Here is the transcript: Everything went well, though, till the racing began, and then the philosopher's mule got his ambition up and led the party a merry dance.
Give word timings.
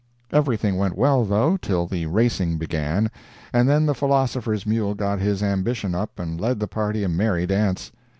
Everything 0.31 0.77
went 0.77 0.97
well, 0.97 1.23
though, 1.25 1.57
till 1.57 1.85
the 1.85 2.07
racing 2.07 2.57
began, 2.57 3.11
and 3.53 3.69
then 3.69 3.85
the 3.85 3.93
philosopher's 3.93 4.65
mule 4.65 4.95
got 4.95 5.19
his 5.19 5.43
ambition 5.43 5.93
up 5.93 6.17
and 6.19 6.41
led 6.41 6.59
the 6.59 6.65
party 6.67 7.03
a 7.03 7.07
merry 7.07 7.45
dance. 7.45 7.91